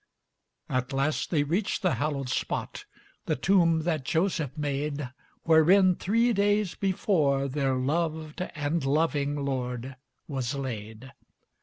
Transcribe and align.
At 0.67 0.93
last 0.93 1.29
they 1.29 1.43
reach 1.43 1.81
the 1.81 1.93
hallowed 1.93 2.27
spot, 2.27 2.85
The 3.27 3.35
tomb 3.35 3.83
that 3.83 4.03
Joseph 4.03 4.57
made, 4.57 5.07
Wherein, 5.43 5.93
three 5.93 6.33
days 6.33 6.73
before, 6.73 7.47
their 7.47 7.75
loved 7.75 8.41
And 8.55 8.83
loving 8.83 9.45
Lord 9.45 9.95
was 10.27 10.55
laid. 10.55 11.11